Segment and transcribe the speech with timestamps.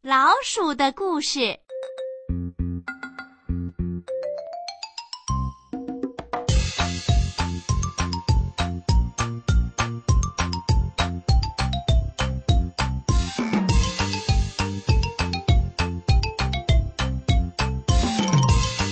[0.00, 1.58] 老鼠的故事。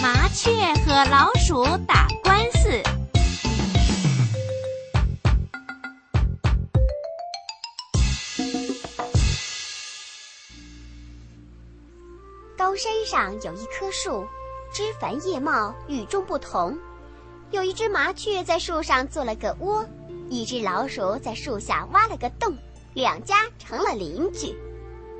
[0.00, 0.50] 麻雀
[0.86, 2.08] 和老鼠打
[12.64, 14.26] 高山上有一棵树，
[14.72, 16.74] 枝繁叶茂，与众不同。
[17.50, 19.84] 有一只麻雀在树上做了个窝，
[20.30, 22.56] 一只老鼠在树下挖了个洞，
[22.94, 24.58] 两家成了邻居。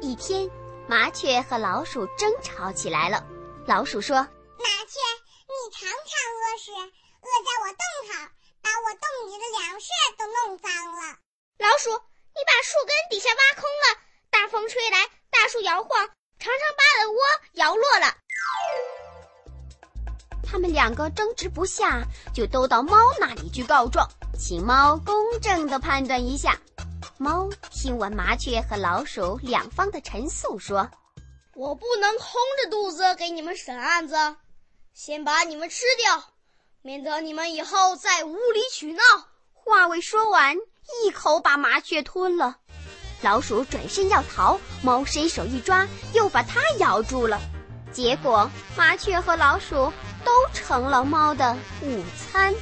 [0.00, 0.50] 一天，
[0.88, 3.22] 麻雀和老鼠争吵起来了。
[3.66, 4.98] 老鼠说：“麻雀，
[5.44, 6.00] 你常常
[6.40, 11.18] 屙屎，屙在我洞口，把我洞里的粮食都弄脏了。”
[11.60, 14.00] 老鼠，你把树根底下挖空了，
[14.30, 16.08] 大风吹来，大树摇晃。
[16.44, 17.18] 常常把的窝
[17.54, 18.14] 摇落了，
[20.46, 24.06] 他们两个争执不下，就都到猫那里去告状，
[24.38, 26.60] 请猫公正的判断一下。
[27.16, 30.86] 猫听完麻雀和老鼠两方的陈述，说
[31.56, 32.28] ：“我不能空
[32.62, 34.14] 着肚子给你们审案子，
[34.92, 36.24] 先把你们吃掉，
[36.82, 39.02] 免得你们以后再无理取闹。”
[39.54, 40.58] 话未说完，
[41.06, 42.58] 一口把麻雀吞了。
[43.24, 47.40] 老鼠转身要逃，猫伸手一抓，又把它咬住了。
[47.90, 49.90] 结果，麻雀和老鼠
[50.22, 52.52] 都成了猫的午餐。